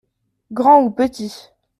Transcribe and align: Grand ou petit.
Grand 0.51 0.81
ou 0.81 0.89
petit. 0.89 1.53